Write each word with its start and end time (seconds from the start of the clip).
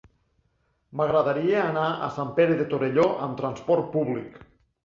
M'agradaria 1.01 1.59
anar 1.65 1.85
a 2.07 2.09
Sant 2.17 2.31
Pere 2.39 2.57
de 2.63 2.67
Torelló 2.75 3.07
amb 3.27 3.39
trasport 3.43 3.93
públic. 3.99 4.43